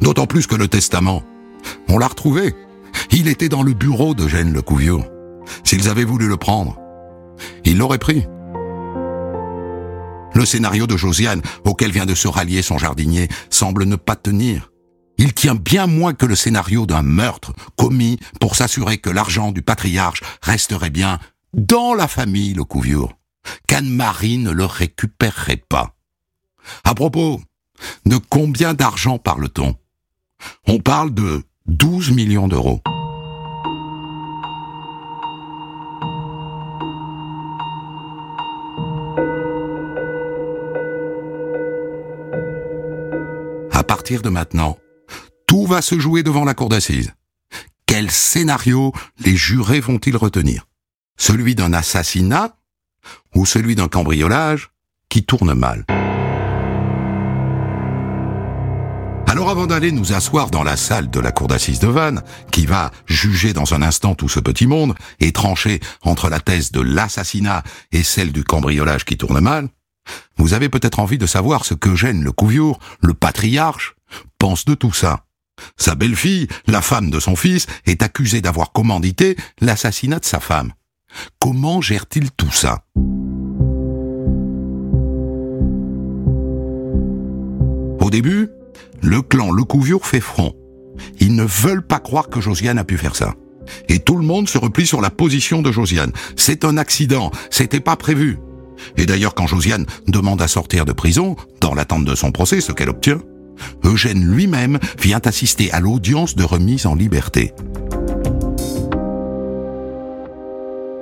[0.00, 1.22] D'autant plus que le testament,
[1.86, 2.52] on l'a retrouvé.
[3.12, 5.06] Il était dans le bureau de Gênes Lecouviour.
[5.62, 6.80] S'ils avaient voulu le prendre,
[7.64, 8.26] ils l'auraient pris.
[10.34, 14.70] Le scénario de Josiane, auquel vient de se rallier son jardinier, semble ne pas tenir.
[15.18, 19.62] Il tient bien moins que le scénario d'un meurtre commis pour s'assurer que l'argent du
[19.62, 21.18] patriarche resterait bien
[21.52, 23.12] dans la famille le Couviour,
[23.66, 25.94] qu'Anne-Marie ne le récupérerait pas.
[26.84, 27.40] À propos,
[28.06, 29.76] de combien d'argent parle-t-on?
[30.66, 32.80] On parle de 12 millions d'euros.
[43.82, 44.78] À partir de maintenant,
[45.48, 47.14] tout va se jouer devant la cour d'assises.
[47.84, 50.68] Quel scénario les jurés vont-ils retenir?
[51.18, 52.56] Celui d'un assassinat
[53.34, 54.70] ou celui d'un cambriolage
[55.08, 55.84] qui tourne mal?
[59.26, 62.66] Alors avant d'aller nous asseoir dans la salle de la cour d'assises de Vannes, qui
[62.66, 66.80] va juger dans un instant tout ce petit monde et trancher entre la thèse de
[66.80, 69.68] l'assassinat et celle du cambriolage qui tourne mal,
[70.36, 73.94] vous avez peut-être envie de savoir ce que gêne le Couviour, le patriarche,
[74.38, 75.24] pense de tout ça.
[75.76, 80.72] Sa belle-fille, la femme de son fils, est accusée d'avoir commandité l'assassinat de sa femme.
[81.38, 82.84] Comment gère-t-il tout ça?
[88.12, 88.50] Début,
[89.00, 90.54] le clan Lecouviure fait front.
[91.18, 93.34] Ils ne veulent pas croire que Josiane a pu faire ça.
[93.88, 96.12] Et tout le monde se replie sur la position de Josiane.
[96.36, 98.38] C'est un accident, c'était pas prévu.
[98.96, 102.72] Et d'ailleurs, quand Josiane demande à sortir de prison, dans l'attente de son procès, ce
[102.72, 103.20] qu'elle obtient,
[103.84, 107.52] Eugène lui-même vient assister à l'audience de remise en liberté.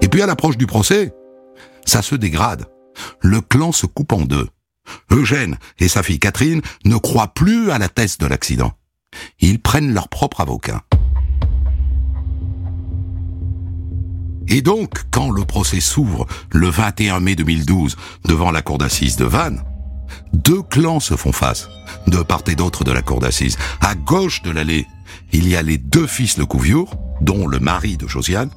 [0.02, 1.12] Et puis à l'approche du procès,
[1.84, 2.66] ça se dégrade.
[3.20, 4.48] Le clan se coupe en deux.
[5.10, 8.72] Eugène et sa fille Catherine ne croient plus à la thèse de l'accident.
[9.40, 10.82] Ils prennent leur propre avocat.
[14.50, 19.24] Et donc, quand le procès s'ouvre le 21 mai 2012 devant la cour d'assises de
[19.24, 19.62] Vannes,
[20.32, 21.68] deux clans se font face,
[22.08, 23.56] de part et d'autre de la cour d'assises.
[23.80, 24.86] À gauche de l'allée,
[25.32, 28.50] il y a les deux fils Le Couviour, dont le mari de Josiane,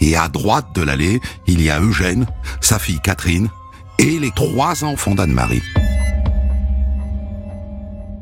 [0.00, 2.26] et à droite de l'allée, il y a Eugène,
[2.62, 3.50] sa fille Catherine,
[3.98, 5.62] et les trois enfants d'Anne-Marie.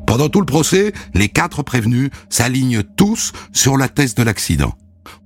[0.04, 4.74] Pendant tout le procès, les quatre prévenus s'alignent tous sur la thèse de l'accident.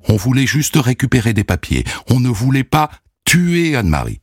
[0.08, 1.84] On voulait juste récupérer des papiers.
[2.10, 2.90] On ne voulait pas
[3.24, 4.20] tuer Anne-Marie.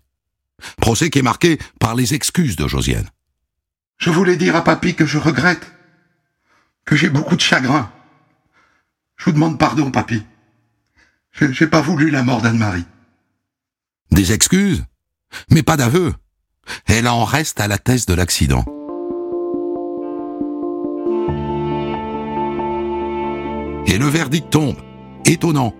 [0.77, 3.09] Procès qui est marqué par les excuses de Josiane.
[3.97, 5.71] Je voulais dire à papy que je regrette,
[6.85, 7.91] que j'ai beaucoup de chagrin.
[9.17, 10.23] Je vous demande pardon, papy.
[11.33, 12.85] J'ai pas voulu la mort d'Anne-Marie.
[14.11, 14.85] Des excuses?
[15.49, 16.13] Mais pas d'aveu.
[16.85, 18.65] Elle en reste à la thèse de l'accident.
[23.87, 24.77] Et le verdict tombe.
[25.25, 25.73] Étonnant.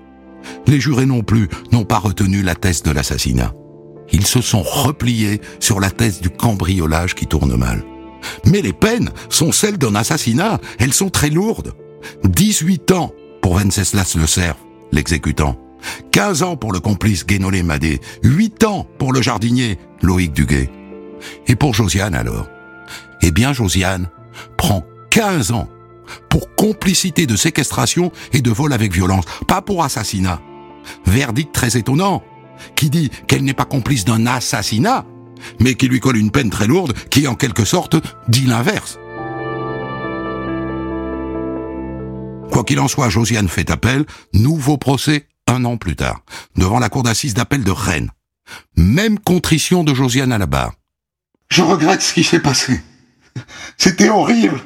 [0.68, 3.54] Les jurés non plus n'ont pas retenu la thèse de l'assassinat.
[4.12, 7.84] Ils se sont repliés sur la thèse du cambriolage qui tourne mal.
[8.46, 10.60] Mais les peines sont celles d'un assassinat.
[10.80, 11.74] Elles sont très lourdes.
[12.24, 14.56] 18 ans pour Venceslas Le Cerf,
[14.92, 15.58] l'exécutant.
[16.12, 18.00] 15 ans pour le complice Guénolé Madé.
[18.24, 20.70] 8 ans pour le jardinier Loïc Duguay.
[21.48, 22.48] Et pour Josiane alors?
[23.22, 24.10] Eh bien Josiane
[24.58, 25.70] prend 15 ans
[26.30, 30.42] pour complicité de séquestration et de vol avec violence, pas pour assassinat.
[31.06, 32.24] Verdict très étonnant,
[32.76, 35.06] qui dit qu'elle n'est pas complice d'un assassinat,
[35.60, 38.98] mais qui lui colle une peine très lourde qui, en quelque sorte, dit l'inverse.
[42.52, 46.22] Quoi qu'il en soit, Josiane fait appel, nouveau procès un an plus tard,
[46.56, 48.12] devant la cour d'assises d'appel de Rennes.
[48.78, 50.74] Même contrition de Josiane à la barre.
[51.50, 52.82] Je regrette ce qui s'est passé.
[53.78, 54.62] C'était horrible.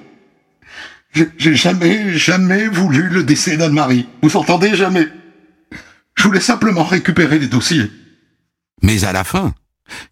[1.13, 4.07] J'ai jamais, jamais voulu le décès d'Anne-Marie.
[4.21, 5.07] Vous entendez jamais
[6.15, 7.91] Je voulais simplement récupérer les dossiers.
[8.83, 9.53] Mais à la fin,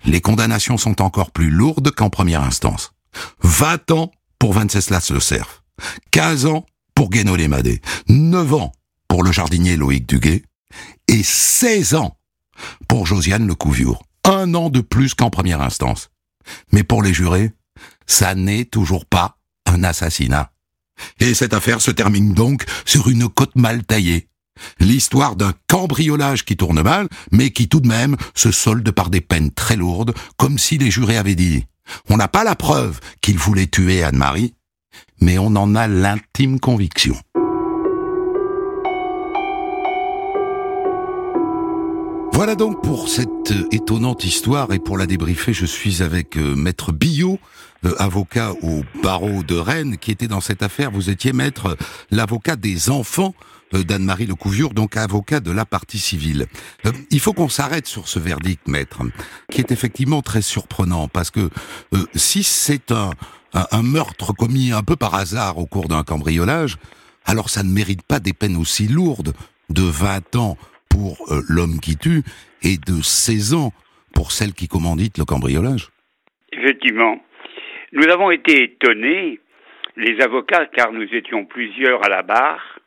[0.05, 2.93] les condamnations sont encore plus lourdes qu'en première instance.
[3.41, 5.63] 20 ans pour Venceslas Le Cerf,
[6.11, 8.71] 15 ans pour Guénolé Madé, 9 ans
[9.07, 10.43] pour le jardinier Loïc Duguay,
[11.07, 12.17] et 16 ans
[12.87, 14.03] pour Josiane Le Couviour.
[14.23, 16.09] Un an de plus qu'en première instance.
[16.71, 17.51] Mais pour les jurés,
[18.07, 20.51] ça n'est toujours pas un assassinat.
[21.19, 24.27] Et cette affaire se termine donc sur une côte mal taillée.
[24.79, 29.21] L'histoire d'un cambriolage qui tourne mal, mais qui tout de même se solde par des
[29.21, 31.65] peines très lourdes, comme si les jurés avaient dit.
[32.09, 34.53] On n'a pas la preuve qu'il voulait tuer Anne-Marie,
[35.21, 37.15] mais on en a l'intime conviction.
[42.37, 46.91] Voilà donc pour cette étonnante histoire et pour la débriefer, je suis avec euh, maître
[46.91, 47.39] Billot,
[47.87, 50.91] euh, avocat au barreau de Rennes, qui était dans cette affaire.
[50.91, 51.77] Vous étiez maître,
[52.11, 53.33] l'avocat des enfants
[53.73, 56.47] euh, d'Anne-Marie Lecouviure, donc avocat de la partie civile.
[57.11, 59.01] il faut qu'on s'arrête sur ce verdict, maître,
[59.49, 61.49] qui est effectivement très surprenant, parce que
[62.13, 63.11] si c'est un,
[63.81, 66.77] meurtre commis un peu par hasard au cours d'un cambriolage,
[67.25, 69.33] alors ça ne mérite pas des peines aussi lourdes
[69.69, 70.57] de 20 ans
[70.89, 72.23] pour euh, l'homme qui tue
[72.63, 73.73] et de 16 ans
[74.13, 75.89] pour celle qui commandite le cambriolage.
[76.51, 77.17] Effectivement.
[77.93, 79.39] Nous avons été étonnés,
[79.95, 82.79] les avocats, car nous étions plusieurs à la barre.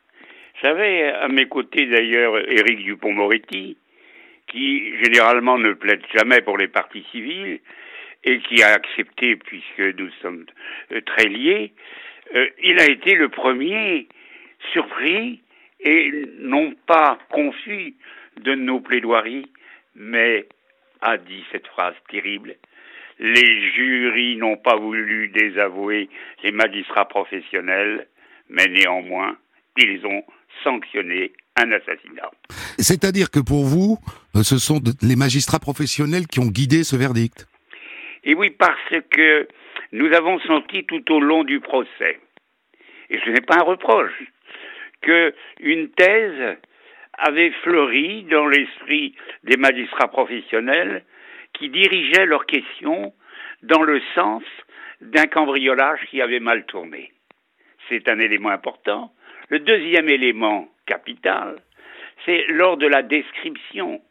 [0.61, 3.77] J'avais à mes côtés d'ailleurs Éric Dupont-Moretti,
[4.45, 7.59] qui généralement ne plaide jamais pour les partis civils
[8.23, 10.45] et qui a accepté, puisque nous sommes
[10.91, 11.73] euh, très liés,
[12.35, 14.07] euh, il a été le premier
[14.71, 15.41] surpris
[15.79, 17.95] et non pas confus
[18.39, 19.47] de nos plaidoiries,
[19.95, 20.45] mais
[21.01, 22.55] a dit cette phrase terrible.
[23.23, 26.09] Les jurys n'ont pas voulu désavouer
[26.43, 28.07] les magistrats professionnels,
[28.49, 29.37] mais néanmoins,
[29.77, 30.23] ils ont
[30.63, 32.31] sanctionné un assassinat.
[32.79, 33.99] C'est-à-dire que pour vous,
[34.41, 37.47] ce sont les magistrats professionnels qui ont guidé ce verdict?
[38.23, 39.47] Et oui, parce que
[39.91, 42.19] nous avons senti tout au long du procès,
[43.11, 44.19] et ce n'est pas un reproche,
[45.01, 46.57] qu'une thèse
[47.19, 51.03] avait fleuri dans l'esprit des magistrats professionnels
[51.53, 53.13] qui dirigeaient leurs questions
[53.63, 54.43] dans le sens
[55.01, 57.11] d'un cambriolage qui avait mal tourné.
[57.89, 59.13] C'est un élément important.
[59.49, 61.61] Le deuxième élément capital,
[62.25, 64.01] c'est lors de la description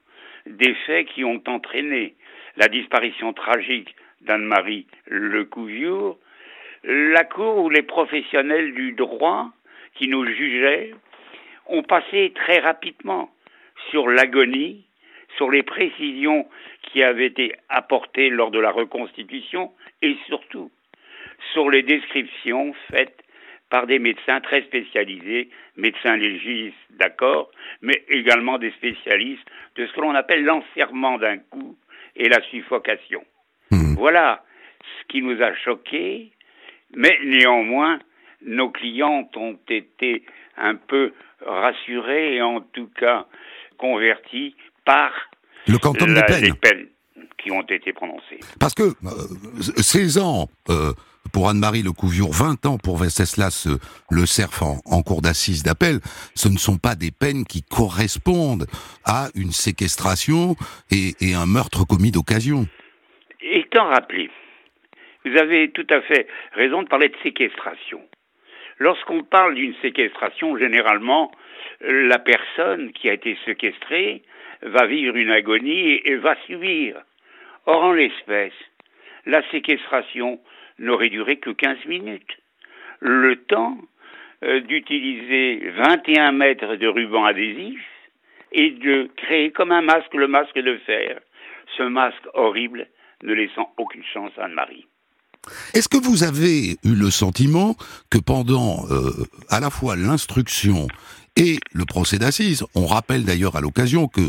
[0.46, 2.14] des faits qui ont entraîné
[2.56, 6.18] la disparition tragique d'Anne-Marie Lecouviour,
[6.84, 9.50] la Cour ou les professionnels du droit
[9.94, 10.92] qui nous jugeaient
[11.66, 13.30] ont passé très rapidement
[13.90, 14.84] sur l'agonie,
[15.36, 16.48] sur les précisions
[16.82, 19.70] qui avaient été apportées lors de la reconstitution
[20.02, 20.70] et surtout
[21.52, 23.16] sur les descriptions faites
[23.70, 30.00] par des médecins très spécialisés, médecins légistes, d'accord, mais également des spécialistes de ce que
[30.00, 31.76] l'on appelle l'enserrement d'un coup
[32.16, 33.24] et la suffocation.
[33.70, 33.94] Mmh.
[33.96, 34.42] Voilà
[34.80, 36.32] ce qui nous a choqués,
[36.96, 38.00] mais néanmoins,
[38.42, 40.24] nos clientes ont été
[40.56, 41.12] un peu
[41.44, 43.26] rassurés et en tout cas
[43.78, 44.56] convertis
[44.90, 45.12] par
[45.68, 46.44] le quantum la, des peines.
[46.44, 46.86] les peines
[47.38, 48.40] qui ont été prononcées.
[48.58, 50.92] Parce que euh, 16 ans euh,
[51.32, 53.78] pour Anne-Marie Lecouviure, 20 ans pour Venceslas euh,
[54.10, 56.00] Le Cerf en, en cour d'assises d'appel,
[56.34, 58.66] ce ne sont pas des peines qui correspondent
[59.04, 60.56] à une séquestration
[60.90, 62.66] et, et un meurtre commis d'occasion.
[63.40, 64.28] Étant rappelé,
[65.24, 68.00] vous avez tout à fait raison de parler de séquestration.
[68.78, 71.30] Lorsqu'on parle d'une séquestration, généralement,
[71.80, 74.22] la personne qui a été séquestrée
[74.62, 76.96] va vivre une agonie et va subir.
[77.66, 78.52] Or, en l'espèce,
[79.26, 80.40] la séquestration
[80.78, 82.38] n'aurait duré que 15 minutes.
[83.00, 83.78] Le temps
[84.42, 87.80] euh, d'utiliser 21 mètres de ruban adhésif
[88.52, 91.20] et de créer comme un masque le masque de fer.
[91.76, 92.86] Ce masque horrible
[93.22, 94.86] ne laissant aucune chance à Anne-Marie.
[95.74, 97.74] Est-ce que vous avez eu le sentiment
[98.10, 100.86] que pendant euh, à la fois l'instruction
[101.36, 104.20] et le procès d'assises, on rappelle d'ailleurs à l'occasion que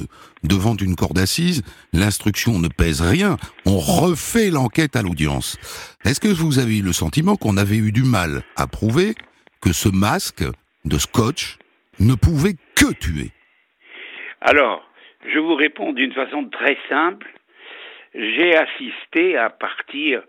[0.44, 5.58] devant une cour d'assises, l'instruction ne pèse rien, on refait l'enquête à l'audience.
[6.06, 9.16] Est-ce que vous avez eu le sentiment qu'on avait eu du mal à prouver
[9.62, 10.44] que ce masque
[10.86, 11.58] de scotch
[12.00, 13.32] ne pouvait que tuer?
[14.42, 14.84] Alors,
[15.34, 17.28] je vous réponds d'une façon très simple
[18.14, 20.22] j'ai assisté à partir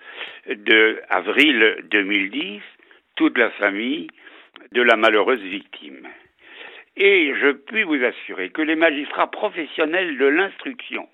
[0.49, 2.61] de avril 2010
[3.17, 4.09] toute la famille
[4.73, 6.07] de la malheureuse victime.
[6.97, 11.09] Et je puis vous assurer que les magistrats professionnels de l'instruction,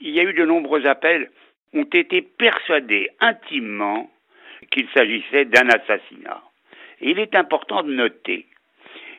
[0.00, 1.30] il y a eu de nombreux appels,
[1.72, 4.10] ont été persuadés intimement
[4.70, 6.42] qu'il s'agissait d'un assassinat.
[7.00, 8.46] Et il est important de noter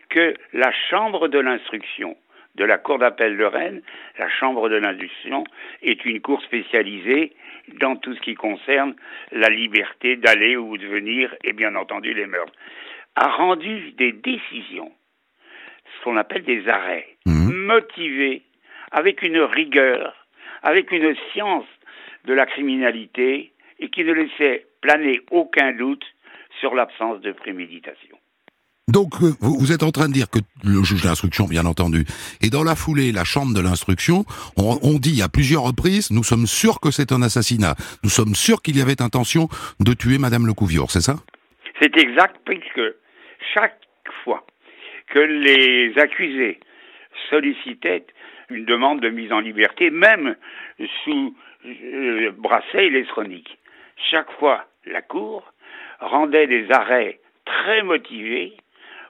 [0.09, 2.17] que la Chambre de l'instruction
[2.55, 3.81] de la Cour d'appel de Rennes,
[4.19, 5.45] la Chambre de l'instruction
[5.81, 7.31] est une cour spécialisée
[7.79, 8.95] dans tout ce qui concerne
[9.31, 12.53] la liberté d'aller ou de venir et bien entendu les meurtres,
[13.15, 14.91] a rendu des décisions,
[15.97, 17.51] ce qu'on appelle des arrêts, mmh.
[17.51, 18.43] motivés
[18.91, 20.13] avec une rigueur,
[20.63, 21.65] avec une science
[22.25, 26.03] de la criminalité et qui ne laissait planer aucun doute
[26.59, 28.17] sur l'absence de préméditation.
[28.87, 32.03] Donc, euh, vous êtes en train de dire que le juge d'instruction, bien entendu,
[32.41, 34.25] et dans la foulée, la chambre de l'instruction,
[34.57, 37.75] on, on, dit à plusieurs reprises, nous sommes sûrs que c'est un assassinat.
[38.03, 39.47] Nous sommes sûrs qu'il y avait intention
[39.79, 41.15] de tuer Madame Lecouvior, c'est ça?
[41.79, 42.81] C'est exact, puisque
[43.53, 43.79] chaque
[44.23, 44.45] fois
[45.11, 46.59] que les accusés
[47.29, 48.05] sollicitaient
[48.49, 50.35] une demande de mise en liberté, même
[51.03, 53.57] sous euh, bracelet électronique,
[54.09, 55.43] chaque fois la Cour
[55.99, 58.53] rendait des arrêts très motivés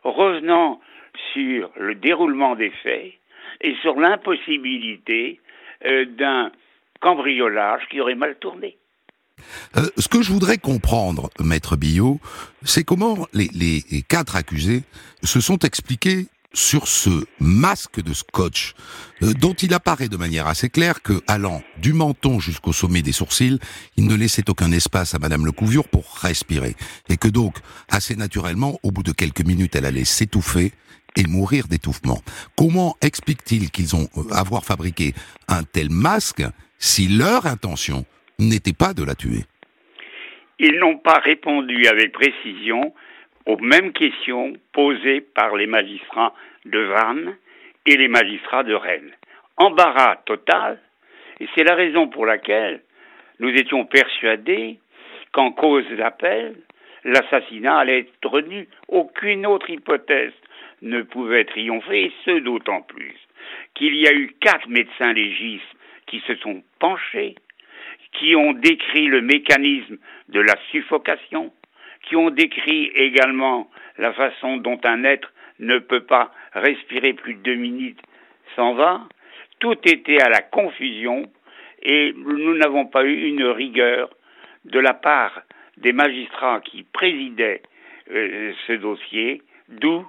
[0.03, 0.81] revenant
[1.33, 3.13] sur le déroulement des faits
[3.61, 5.39] et sur l'impossibilité
[5.85, 6.51] euh, d'un
[6.99, 8.77] cambriolage qui aurait mal tourné.
[9.77, 12.19] Euh, ce que je voudrais comprendre, maître Billot,
[12.63, 14.83] c'est comment les, les, quatre accusés
[15.23, 18.75] se sont expliqués sur ce masque de scotch,
[19.21, 23.13] euh, dont il apparaît de manière assez claire que, allant du menton jusqu'au sommet des
[23.13, 23.59] sourcils,
[23.95, 26.75] il ne laissait aucun espace à Madame Lecouviure pour respirer,
[27.07, 27.55] et que donc,
[27.87, 30.73] assez naturellement, au bout de quelques minutes, elle allait s'étouffer
[31.15, 32.21] et mourir d'étouffement.
[32.57, 35.13] Comment explique-t-il qu'ils ont euh, avoir fabriqué
[35.47, 36.43] un tel masque
[36.79, 38.05] si leur intention
[38.47, 39.43] n'était pas de la tuer
[40.59, 42.93] Ils n'ont pas répondu avec précision
[43.45, 46.33] aux mêmes questions posées par les magistrats
[46.65, 47.35] de Vannes
[47.85, 49.11] et les magistrats de Rennes.
[49.57, 50.79] Embarras total,
[51.39, 52.81] et c'est la raison pour laquelle
[53.39, 54.77] nous étions persuadés
[55.31, 56.55] qu'en cause d'appel,
[57.03, 58.67] l'assassinat allait être nu.
[58.87, 60.33] Aucune autre hypothèse
[60.81, 63.15] ne pouvait triompher, et ce d'autant plus
[63.73, 65.63] qu'il y a eu quatre médecins légistes
[66.07, 67.35] qui se sont penchés,
[68.13, 69.97] qui ont décrit le mécanisme
[70.29, 71.51] de la suffocation,
[72.03, 77.41] qui ont décrit également la façon dont un être ne peut pas respirer plus de
[77.41, 78.01] deux minutes
[78.55, 79.01] s'en va,
[79.59, 81.29] tout était à la confusion
[81.83, 84.09] et nous n'avons pas eu une rigueur
[84.65, 85.41] de la part
[85.77, 87.61] des magistrats qui présidaient
[88.11, 90.05] euh, ce dossier, d'où,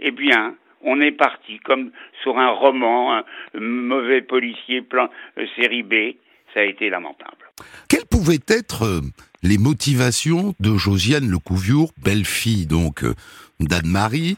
[0.00, 1.92] eh bien, on est parti comme
[2.22, 3.24] sur un roman, un
[3.54, 6.16] mauvais policier, plan euh, série B.
[6.54, 7.50] Ça a été lamentable.
[7.88, 9.00] Quelles pouvaient être euh,
[9.42, 13.14] les motivations de Josiane Lecouviour, belle-fille donc euh,
[13.60, 14.36] d'Anne-Marie,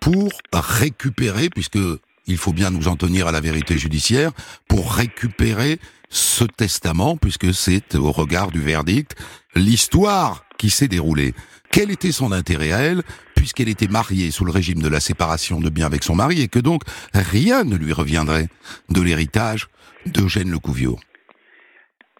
[0.00, 1.78] pour récupérer, puisque
[2.26, 4.32] il faut bien nous en tenir à la vérité judiciaire,
[4.68, 5.78] pour récupérer
[6.08, 9.16] ce testament, puisque c'est au regard du verdict
[9.54, 11.34] l'histoire qui s'est déroulée.
[11.70, 13.02] Quel était son intérêt à elle,
[13.36, 16.48] puisqu'elle était mariée sous le régime de la séparation de biens avec son mari, et
[16.48, 16.82] que donc
[17.14, 18.48] rien ne lui reviendrait
[18.88, 19.68] de l'héritage
[20.06, 21.00] d'Eugène Lecouviour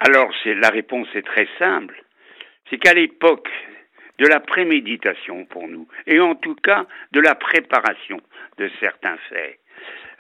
[0.01, 2.03] Alors, la réponse est très simple.
[2.69, 3.51] C'est qu'à l'époque
[4.19, 8.21] de la préméditation pour nous, et en tout cas de la préparation
[8.59, 9.59] de certains faits,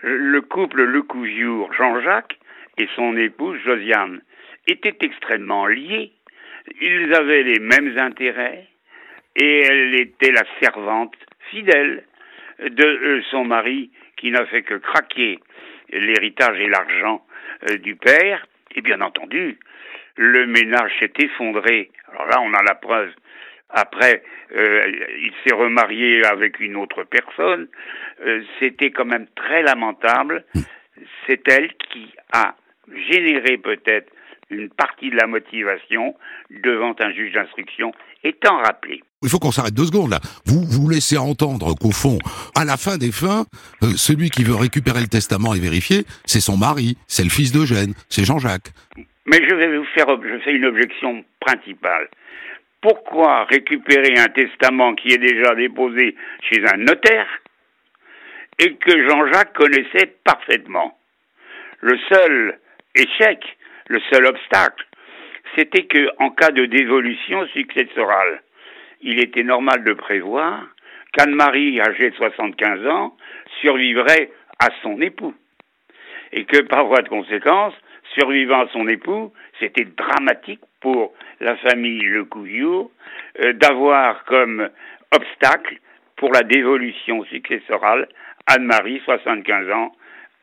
[0.02, 2.38] le couple Lecouviour, Jean-Jacques,
[2.78, 4.22] et son épouse Josiane
[4.66, 6.12] étaient extrêmement liés.
[6.80, 8.66] Ils avaient les mêmes intérêts,
[9.36, 11.14] et elle était la servante
[11.50, 12.04] fidèle
[12.58, 15.38] de euh, son mari qui n'a fait que craquer
[15.90, 17.24] l'héritage et l'argent
[17.70, 18.46] euh, du père.
[18.74, 19.58] Et bien entendu,
[20.16, 21.90] le ménage s'est effondré.
[22.12, 23.10] Alors là, on a la preuve.
[23.70, 24.22] Après,
[24.56, 24.82] euh,
[25.18, 27.68] il s'est remarié avec une autre personne.
[28.58, 30.44] C'était quand même très lamentable.
[31.26, 32.54] C'est elle qui a
[33.10, 34.12] généré peut-être
[34.50, 36.14] une partie de la motivation
[36.50, 37.92] devant un juge d'instruction
[38.24, 39.02] étant rappelé.
[39.22, 40.20] Il faut qu'on s'arrête deux secondes là.
[40.46, 42.18] Vous vous laissez entendre qu'au fond,
[42.56, 43.44] à la fin des fins,
[43.82, 47.52] euh, celui qui veut récupérer le testament et vérifier, c'est son mari, c'est le fils
[47.52, 48.72] d'Eugène, c'est Jean-Jacques.
[49.26, 52.08] Mais je vais vous faire, je fais une objection principale.
[52.80, 56.16] Pourquoi récupérer un testament qui est déjà déposé
[56.48, 57.28] chez un notaire
[58.58, 60.98] et que Jean-Jacques connaissait parfaitement?
[61.80, 62.58] Le seul
[62.94, 63.38] échec,
[63.90, 64.86] le seul obstacle,
[65.56, 68.40] c'était que en cas de dévolution successorale,
[69.02, 70.64] il était normal de prévoir
[71.12, 73.16] qu'Anne-Marie, âgée de 75 ans,
[73.60, 74.30] survivrait
[74.60, 75.34] à son époux.
[76.30, 77.74] Et que par voie de conséquence,
[78.14, 82.92] survivant à son époux, c'était dramatique pour la famille Le Couillou
[83.42, 84.70] euh, d'avoir comme
[85.10, 85.80] obstacle
[86.14, 88.08] pour la dévolution successorale
[88.46, 89.92] Anne-Marie, 75 ans.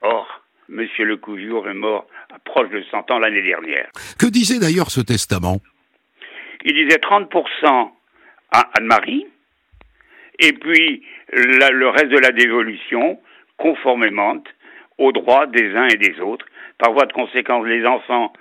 [0.02, 3.90] Or, Monsieur Le Couillou est mort à proche de 100 ans l'année dernière.
[4.20, 5.62] Que disait d'ailleurs ce testament?
[6.66, 7.92] Il disait 30%
[8.52, 9.26] à Anne-Marie,
[10.40, 13.20] et puis le reste de la dévolution,
[13.58, 14.44] conformément
[14.98, 16.46] aux droits des uns et des autres.
[16.78, 18.34] Par voie de conséquence, les enfants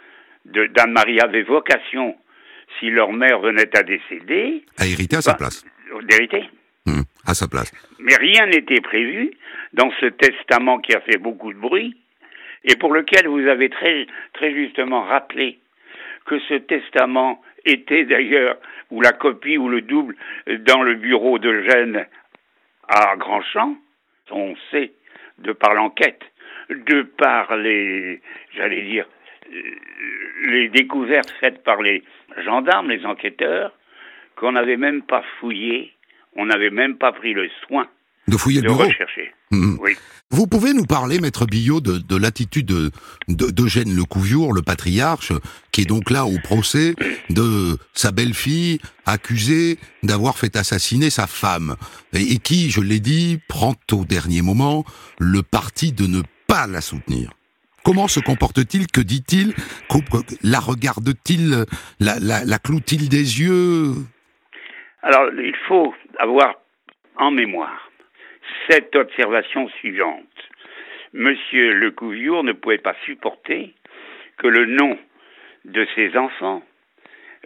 [0.45, 2.17] d'Anne-Marie avaient vocation,
[2.79, 5.65] si leur mère venait à décéder, à hériter à sa bah, place.
[6.09, 6.45] D'hériter.
[6.87, 7.73] Hum, à sa place.
[7.99, 9.31] Mais rien n'était prévu
[9.73, 11.97] dans ce testament qui a fait beaucoup de bruit
[12.67, 15.59] et pour lequel vous avez très, très justement rappelé
[16.27, 18.59] que ce testament était d'ailleurs,
[18.91, 22.07] ou la copie ou le double, dans le bureau de Gênes
[22.89, 23.77] à Grandchamp.
[24.31, 24.93] On sait,
[25.39, 26.23] de par l'enquête,
[26.69, 28.21] de par les,
[28.57, 29.07] j'allais dire,
[30.47, 32.03] les découvertes faites par les
[32.45, 33.73] gendarmes, les enquêteurs,
[34.35, 35.93] qu'on n'avait même pas fouillé,
[36.35, 37.89] on n'avait même pas pris le soin
[38.27, 38.85] de fouiller le bureau.
[38.85, 39.33] rechercher.
[39.51, 39.79] Mhm.
[39.81, 39.97] Oui.
[40.31, 42.91] Vous pouvez nous parler, maître Billot, de, de l'attitude
[43.29, 45.33] d'Eugène de, Lecouviour, le patriarche,
[45.71, 46.97] qui est donc là au procès
[47.31, 51.77] de sa belle-fille accusée d'avoir fait assassiner sa femme,
[52.13, 54.85] et, qui, je l'ai dit, prend au dernier moment
[55.21, 57.31] le parti de ne pas la soutenir.
[57.85, 58.89] Comment se comporte-t-il?
[58.89, 59.55] Que dit-il?
[60.43, 61.67] La regarde-t-il?
[62.01, 63.95] La, la, la cloue-t-il des yeux?
[65.03, 66.53] Alors, il faut avoir
[67.17, 67.93] en mémoire
[68.69, 70.23] cette observation suivante.
[71.13, 73.75] Monsieur Lecouviour ne pouvait pas supporter
[74.39, 74.99] que le nom
[75.65, 76.63] de ses enfants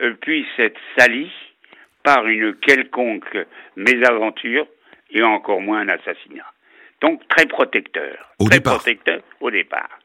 [0.02, 1.30] euh, puisse être sali
[2.02, 3.36] par une quelconque
[3.76, 4.66] mésaventure
[5.10, 6.46] et encore moins un assassinat.
[7.00, 8.16] Donc très protecteur.
[8.38, 8.76] Au très départ.
[8.76, 9.98] protecteur au départ.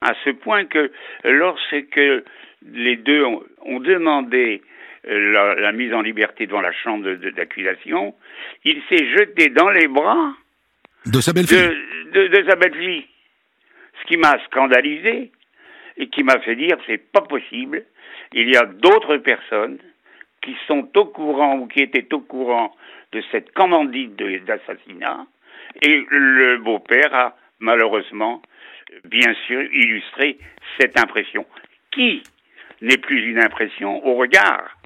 [0.00, 0.90] À ce point que
[1.24, 2.00] lorsque
[2.72, 4.62] les deux ont, demandé
[5.06, 8.14] euh, la, mise en liberté devant la chambre d'accusation,
[8.64, 10.32] il s'est jeté dans les bras
[11.06, 11.76] de sa belle-fille.
[12.12, 13.06] De, sa belle-fille.
[14.00, 15.30] Ce qui m'a scandalisé
[15.96, 17.84] et qui m'a fait dire c'est pas possible.
[18.32, 19.78] Il y a d'autres personnes
[20.42, 22.74] qui sont au courant ou qui étaient au courant
[23.12, 25.26] de cette commandite d'assassinat
[25.82, 28.42] et le beau-père a malheureusement
[29.04, 30.38] bien sûr illustré
[30.78, 31.46] cette impression
[31.92, 32.22] qui
[32.80, 34.76] n'est plus une impression au regard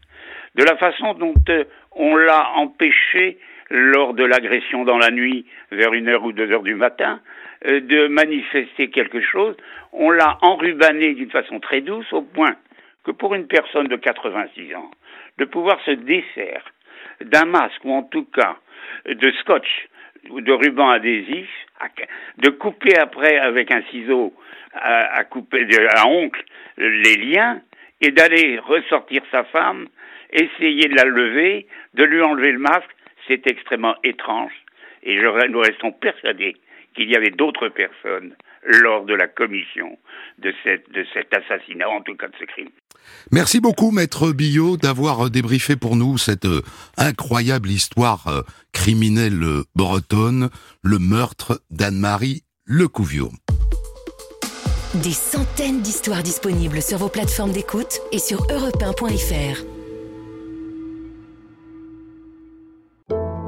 [0.55, 3.39] de la façon dont euh, on l'a empêché
[3.71, 7.21] lors de l'agression dans la nuit, vers une heure ou deux heures du matin,
[7.67, 9.57] euh, de manifester quelque chose.
[9.93, 12.57] On l'a enrubané d'une façon très douce, au point
[13.05, 14.91] que pour une personne de 86 ans,
[15.39, 16.65] de pouvoir se défaire
[17.21, 18.57] d'un masque ou en tout cas
[19.07, 19.89] de scotch
[20.31, 21.49] ou de ruban adhésif,
[22.39, 24.33] de couper après avec un ciseau
[24.75, 26.43] à, couper à oncle
[26.79, 27.61] les liens
[28.01, 29.87] et d'aller ressortir sa femme,
[30.33, 32.91] essayer de la lever, de lui enlever le masque,
[33.29, 34.53] c'est extrêmement étrange.
[35.03, 36.57] Et nous restons persuadés
[36.95, 39.99] qu'il y avait d'autres personnes lors de la commission
[40.39, 40.53] de,
[40.93, 42.71] de cet assassinat, en tout cas de ce crime.
[43.31, 46.63] Merci beaucoup, maître Billot, d'avoir débriefé pour nous cette euh,
[46.97, 48.41] incroyable histoire euh,
[48.73, 49.43] criminelle
[49.75, 50.49] bretonne,
[50.83, 53.31] le meurtre d'Anne-Marie Lecouvio.
[55.03, 58.83] Des centaines d'histoires disponibles sur vos plateformes d'écoute et sur europe